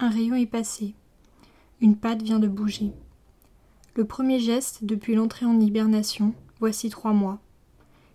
Un 0.00 0.10
rayon 0.10 0.36
est 0.36 0.46
passé. 0.46 0.94
Une 1.80 1.96
patte 1.96 2.22
vient 2.22 2.38
de 2.38 2.46
bouger. 2.46 2.92
Le 3.96 4.04
premier 4.04 4.38
geste 4.38 4.84
depuis 4.84 5.16
l'entrée 5.16 5.44
en 5.44 5.58
hibernation, 5.58 6.34
voici 6.60 6.88
trois 6.88 7.12
mois. 7.12 7.40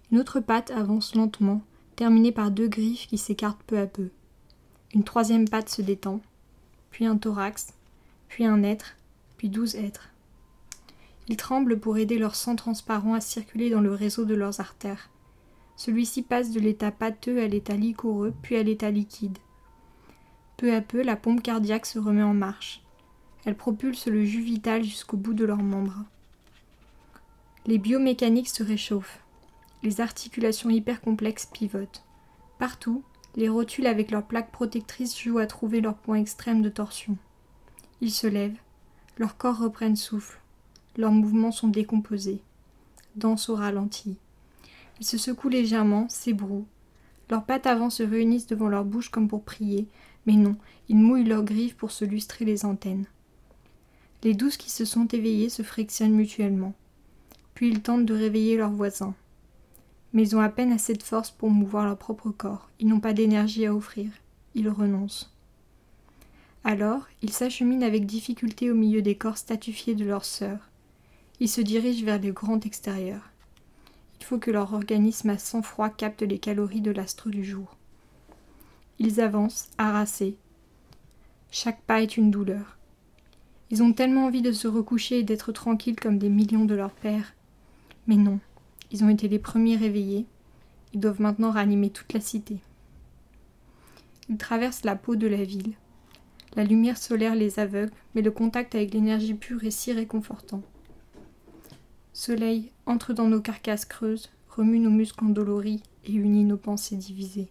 Une 0.09 0.19
autre 0.19 0.39
patte 0.39 0.71
avance 0.71 1.13
lentement, 1.13 1.61
terminée 1.97 2.31
par 2.31 2.51
deux 2.51 2.69
griffes 2.69 3.07
qui 3.07 3.17
s'écartent 3.17 3.63
peu 3.67 3.77
à 3.77 3.85
peu. 3.85 4.11
Une 4.93 5.03
troisième 5.03 5.49
patte 5.49 5.67
se 5.67 5.81
détend, 5.81 6.21
puis 6.89 7.05
un 7.05 7.17
thorax, 7.17 7.73
puis 8.29 8.45
un 8.45 8.63
être, 8.63 8.95
puis 9.35 9.49
douze 9.49 9.75
êtres. 9.75 10.07
Ils 11.27 11.35
tremblent 11.35 11.81
pour 11.81 11.97
aider 11.97 12.17
leur 12.17 12.35
sang 12.35 12.55
transparent 12.55 13.13
à 13.13 13.19
circuler 13.19 13.69
dans 13.69 13.81
le 13.81 13.93
réseau 13.93 14.23
de 14.23 14.35
leurs 14.35 14.61
artères. 14.61 15.09
Celui-ci 15.75 16.21
passe 16.21 16.51
de 16.51 16.61
l'état 16.61 16.91
pâteux 16.91 17.41
à 17.41 17.47
l'état 17.49 17.75
liquoreux, 17.75 18.33
puis 18.41 18.55
à 18.55 18.63
l'état 18.63 18.89
liquide. 18.89 19.37
Peu 20.63 20.73
à 20.73 20.79
peu, 20.79 21.03
la 21.03 21.17
pompe 21.17 21.43
cardiaque 21.43 21.85
se 21.85 21.99
remet 21.99 22.23
en 22.23 22.33
marche. 22.33 22.81
Elle 23.43 23.57
propulse 23.57 24.07
le 24.07 24.23
jus 24.23 24.43
vital 24.43 24.81
jusqu'au 24.81 25.17
bout 25.17 25.33
de 25.33 25.43
leurs 25.43 25.61
membres. 25.61 26.05
Les 27.65 27.77
biomécaniques 27.77 28.47
se 28.47 28.63
réchauffent. 28.63 29.19
Les 29.81 29.99
articulations 29.99 30.69
hyper 30.69 31.01
complexes 31.01 31.47
pivotent. 31.47 32.05
Partout, 32.59 33.03
les 33.35 33.49
rotules 33.49 33.87
avec 33.87 34.09
leurs 34.09 34.23
plaques 34.23 34.53
protectrices 34.53 35.19
jouent 35.19 35.39
à 35.39 35.47
trouver 35.47 35.81
leur 35.81 35.95
point 35.95 36.15
extrême 36.15 36.61
de 36.61 36.69
torsion. 36.69 37.17
Ils 37.99 38.13
se 38.13 38.27
lèvent, 38.27 38.61
leurs 39.17 39.35
corps 39.35 39.59
reprennent 39.59 39.97
souffle, 39.97 40.39
leurs 40.95 41.11
mouvements 41.11 41.51
sont 41.51 41.67
décomposés, 41.67 42.39
dansent 43.17 43.49
au 43.49 43.55
ralenti. 43.55 44.15
Ils 45.01 45.05
se 45.05 45.17
secouent 45.17 45.49
légèrement, 45.49 46.07
s'ébrouent. 46.07 46.67
Leurs 47.29 47.43
pattes 47.43 47.67
avant 47.67 47.89
se 47.89 48.03
réunissent 48.03 48.47
devant 48.47 48.69
leur 48.69 48.85
bouche 48.85 49.09
comme 49.09 49.27
pour 49.27 49.43
prier, 49.43 49.89
mais 50.25 50.33
non, 50.33 50.55
ils 50.89 50.97
mouillent 50.97 51.25
leurs 51.25 51.43
griffes 51.43 51.75
pour 51.75 51.91
se 51.91 52.05
lustrer 52.05 52.45
les 52.45 52.65
antennes. 52.65 53.05
Les 54.23 54.33
douze 54.33 54.57
qui 54.57 54.69
se 54.69 54.85
sont 54.85 55.07
éveillés 55.07 55.49
se 55.49 55.63
frictionnent 55.63 56.15
mutuellement. 56.15 56.73
Puis 57.53 57.69
ils 57.69 57.81
tentent 57.81 58.05
de 58.05 58.13
réveiller 58.13 58.57
leurs 58.57 58.71
voisins. 58.71 59.15
Mais 60.13 60.23
ils 60.23 60.35
ont 60.35 60.41
à 60.41 60.49
peine 60.49 60.71
assez 60.71 60.93
de 60.93 61.03
force 61.03 61.31
pour 61.31 61.49
mouvoir 61.49 61.85
leur 61.85 61.97
propre 61.97 62.29
corps. 62.29 62.69
Ils 62.79 62.87
n'ont 62.87 62.99
pas 62.99 63.13
d'énergie 63.13 63.65
à 63.65 63.75
offrir. 63.75 64.09
Ils 64.55 64.69
renoncent. 64.69 65.33
Alors, 66.63 67.07
ils 67.21 67.31
s'acheminent 67.31 67.85
avec 67.85 68.05
difficulté 68.05 68.71
au 68.71 68.75
milieu 68.75 69.01
des 69.01 69.15
corps 69.15 69.37
statufiés 69.37 69.95
de 69.95 70.05
leurs 70.05 70.23
sœurs. 70.23 70.69
Ils 71.41 71.49
se 71.49 71.59
dirigent 71.59 72.05
vers 72.05 72.21
le 72.21 72.31
grand 72.31 72.65
extérieur. 72.65 73.31
Il 74.21 74.25
faut 74.25 74.37
que 74.37 74.51
leur 74.51 74.73
organisme 74.73 75.31
à 75.31 75.37
sang-froid 75.37 75.89
capte 75.89 76.21
les 76.21 76.39
calories 76.39 76.79
de 76.79 76.91
l'astre 76.91 77.29
du 77.29 77.43
jour. 77.43 77.75
Ils 78.99 79.21
avancent, 79.21 79.69
harassés. 79.77 80.37
Chaque 81.51 81.81
pas 81.81 82.01
est 82.01 82.17
une 82.17 82.31
douleur. 82.31 82.77
Ils 83.69 83.81
ont 83.81 83.93
tellement 83.93 84.25
envie 84.25 84.41
de 84.41 84.51
se 84.51 84.67
recoucher 84.67 85.19
et 85.19 85.23
d'être 85.23 85.51
tranquilles 85.51 85.99
comme 85.99 86.19
des 86.19 86.29
millions 86.29 86.65
de 86.65 86.75
leurs 86.75 86.91
pères. 86.91 87.33
Mais 88.07 88.17
non, 88.17 88.39
ils 88.91 89.03
ont 89.03 89.09
été 89.09 89.27
les 89.27 89.39
premiers 89.39 89.77
réveillés. 89.77 90.25
Ils 90.93 90.99
doivent 90.99 91.21
maintenant 91.21 91.51
ranimer 91.51 91.89
toute 91.89 92.13
la 92.13 92.19
cité. 92.19 92.59
Ils 94.29 94.37
traversent 94.37 94.85
la 94.85 94.95
peau 94.95 95.15
de 95.15 95.27
la 95.27 95.43
ville. 95.43 95.73
La 96.55 96.63
lumière 96.63 96.97
solaire 96.97 97.33
les 97.33 97.59
aveugle, 97.59 97.91
mais 98.13 98.21
le 98.21 98.29
contact 98.29 98.75
avec 98.75 98.93
l'énergie 98.93 99.33
pure 99.33 99.63
est 99.63 99.71
si 99.71 99.91
réconfortant. 99.91 100.61
Soleil 102.13 102.71
entre 102.85 103.13
dans 103.13 103.27
nos 103.27 103.41
carcasses 103.41 103.85
creuses, 103.85 104.29
remue 104.49 104.77
nos 104.77 104.91
muscles 104.91 105.25
endoloris 105.25 105.81
et 106.05 106.13
unit 106.13 106.43
nos 106.43 106.57
pensées 106.57 106.95
divisées. 106.95 107.49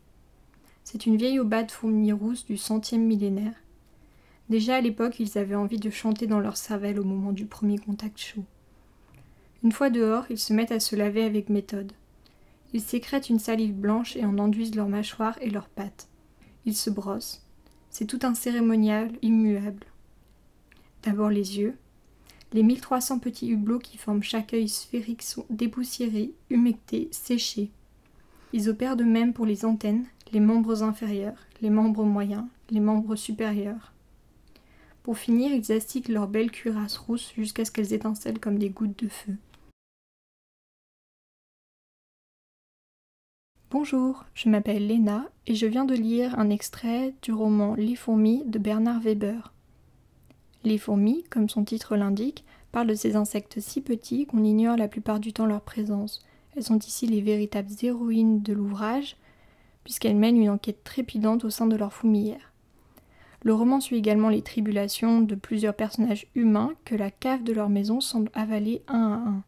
C'est 0.85 1.07
une 1.07 1.17
vieille 1.17 1.39
aubade 1.39 1.71
fourmi 1.71 2.13
rousse 2.13 2.45
du 2.45 2.57
centième 2.57 3.05
millénaire. 3.05 3.55
Déjà 4.49 4.77
à 4.77 4.81
l'époque, 4.81 5.21
ils 5.21 5.39
avaient 5.39 5.55
envie 5.55 5.79
de 5.79 5.91
chanter 5.91 6.27
dans 6.27 6.41
leur 6.41 6.57
cervelle 6.57 7.01
au 7.01 7.05
moment 7.05 7.33
du 7.33 7.47
premier 7.47 7.79
contact 7.79 8.19
chaud. 8.19 8.45
Une 9.63 9.73
fois 9.73 9.91
dehors, 9.91 10.27
ils 10.29 10.39
se 10.39 10.53
mettent 10.53 10.73
à 10.73 10.81
se 10.81 10.97
laver 10.97 11.23
avec 11.23 11.49
méthode. 11.49 11.93
Ils 12.73 12.81
sécrètent 12.81 13.29
une 13.29 13.39
salive 13.39 13.75
blanche 13.75 14.17
et 14.17 14.25
en 14.25 14.39
enduisent 14.39 14.75
leurs 14.75 14.89
mâchoires 14.89 15.39
et 15.41 15.51
leurs 15.51 15.69
pattes. 15.69 16.09
Ils 16.65 16.77
se 16.77 16.91
brossent. 16.91 17.47
C'est 17.91 18.07
tout 18.07 18.21
un 18.23 18.35
cérémonial 18.35 19.13
immuable. 19.23 19.87
D'abord 21.03 21.31
les 21.31 21.59
yeux, 21.59 21.77
les 22.53 22.63
1300 22.63 23.19
petits 23.19 23.51
hublots 23.51 23.79
qui 23.79 23.97
forment 23.97 24.23
chaque 24.23 24.53
œil 24.53 24.69
sphérique 24.69 25.23
sont 25.23 25.47
dépoussiérés, 25.49 26.35
humectés, 26.51 27.09
séchés. 27.11 27.71
Ils 28.53 28.69
opèrent 28.69 28.97
de 28.97 29.05
même 29.05 29.33
pour 29.33 29.47
les 29.47 29.65
antennes, 29.65 30.05
les 30.33 30.41
membres 30.41 30.83
inférieurs, 30.83 31.47
les 31.61 31.69
membres 31.69 32.05
moyens, 32.05 32.47
les 32.71 32.81
membres 32.81 33.17
supérieurs. 33.17 33.93
Pour 35.03 35.19
finir, 35.19 35.53
ils 35.53 35.73
astiquent 35.73 36.09
leurs 36.09 36.29
belles 36.29 36.51
cuirasses 36.51 36.97
rousses 36.97 37.33
jusqu'à 37.37 37.65
ce 37.65 37.71
qu'elles 37.71 37.93
étincellent 37.93 38.41
comme 38.41 38.59
des 38.59 38.71
gouttes 38.71 38.99
de 38.99 39.09
feu. 39.09 39.35
Bonjour, 43.71 44.25
je 44.35 44.49
m'appelle 44.49 44.87
Léna 44.87 45.31
et 45.47 45.55
je 45.55 45.67
viens 45.67 45.85
de 45.85 45.95
lire 45.95 46.39
un 46.39 46.51
extrait 46.51 47.15
du 47.23 47.33
roman 47.33 47.75
Les 47.75 47.97
fourmis 47.97 48.45
de 48.47 48.59
Bernard 48.59 49.01
Weber. 49.01 49.53
Les 50.65 50.79
fourmis, 50.79 51.25
comme 51.31 51.49
son 51.49 51.65
titre 51.65 51.97
l'indique, 51.97 52.45
parlent 52.71 52.87
de 52.87 52.95
ces 52.95 53.17
insectes 53.17 53.61
si 53.61 53.81
petits 53.81 54.27
qu'on 54.27 54.45
ignore 54.45 54.77
la 54.77 54.89
plupart 54.89 55.21
du 55.21 55.33
temps 55.33 55.47
leur 55.47 55.63
présence. 55.63 56.25
Elles 56.55 56.63
sont 56.63 56.79
ici 56.79 57.07
les 57.07 57.21
véritables 57.21 57.73
héroïnes 57.83 58.43
de 58.43 58.53
l'ouvrage, 58.53 59.17
puisqu'elles 59.85 60.17
mènent 60.17 60.41
une 60.41 60.51
enquête 60.51 60.85
trépidante 60.85 61.45
au 61.45 61.51
sein 61.51 61.67
de 61.67 61.77
leur 61.77 61.93
fourmilière. 61.93 62.53
Le 63.43 63.55
roman 63.55 63.81
suit 63.81 63.97
également 63.97 64.29
les 64.29 64.43
tribulations 64.43 65.21
de 65.21 65.35
plusieurs 65.35 65.75
personnages 65.75 66.27
humains 66.35 66.73
que 66.85 66.95
la 66.95 67.11
cave 67.11 67.43
de 67.43 67.53
leur 67.53 67.69
maison 67.69 68.01
semble 68.01 68.31
avaler 68.35 68.83
un 68.87 69.13
à 69.13 69.29
un. 69.29 69.43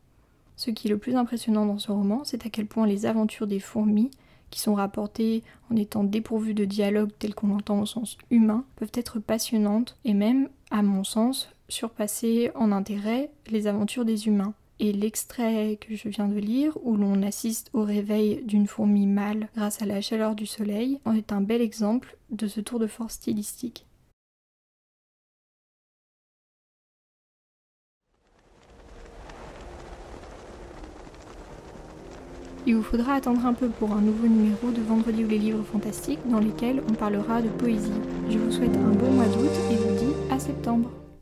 Ce 0.56 0.70
qui 0.70 0.88
est 0.88 0.90
le 0.90 0.98
plus 0.98 1.16
impressionnant 1.16 1.66
dans 1.66 1.78
ce 1.78 1.92
roman, 1.92 2.22
c'est 2.24 2.46
à 2.46 2.50
quel 2.50 2.66
point 2.66 2.86
les 2.86 3.06
aventures 3.06 3.46
des 3.46 3.60
fourmis, 3.60 4.10
qui 4.50 4.60
sont 4.60 4.74
rapportées 4.74 5.42
en 5.70 5.76
étant 5.76 6.04
dépourvues 6.04 6.54
de 6.54 6.64
dialogue 6.64 7.10
tel 7.18 7.34
qu'on 7.34 7.48
l'entend 7.48 7.80
au 7.80 7.86
sens 7.86 8.16
humain, 8.30 8.64
peuvent 8.76 8.92
être 8.94 9.18
passionnantes 9.18 9.96
et 10.04 10.14
même 10.14 10.48
à 10.70 10.82
mon 10.82 11.02
sens, 11.02 11.50
surpasser 11.68 12.50
en 12.54 12.70
intérêt 12.70 13.30
les 13.48 13.66
aventures 13.66 14.04
des 14.04 14.28
humains. 14.28 14.54
Et 14.84 14.92
l'extrait 14.92 15.78
que 15.80 15.96
je 15.96 16.10
viens 16.10 16.28
de 16.28 16.38
lire, 16.38 16.76
où 16.82 16.94
l'on 16.94 17.22
assiste 17.22 17.70
au 17.72 17.84
réveil 17.84 18.42
d'une 18.44 18.66
fourmi 18.66 19.06
mâle 19.06 19.48
grâce 19.56 19.80
à 19.80 19.86
la 19.86 20.02
chaleur 20.02 20.34
du 20.34 20.44
soleil, 20.44 21.00
en 21.06 21.14
est 21.14 21.32
un 21.32 21.40
bel 21.40 21.62
exemple 21.62 22.18
de 22.28 22.46
ce 22.46 22.60
tour 22.60 22.78
de 22.78 22.86
force 22.86 23.14
stylistique. 23.14 23.86
Il 32.66 32.76
vous 32.76 32.82
faudra 32.82 33.14
attendre 33.14 33.46
un 33.46 33.54
peu 33.54 33.70
pour 33.70 33.92
un 33.92 34.02
nouveau 34.02 34.26
numéro 34.26 34.70
de 34.70 34.82
Vendredi 34.82 35.24
ou 35.24 35.28
les 35.28 35.38
livres 35.38 35.64
fantastiques 35.64 36.28
dans 36.30 36.40
lesquels 36.40 36.82
on 36.90 36.92
parlera 36.92 37.40
de 37.40 37.48
poésie. 37.48 37.90
Je 38.28 38.36
vous 38.36 38.52
souhaite 38.52 38.76
un 38.76 38.90
bon 38.90 39.12
mois 39.12 39.28
d'août 39.28 39.50
et 39.72 39.76
vous 39.76 39.96
dis 39.98 40.14
à 40.30 40.38
septembre. 40.38 40.90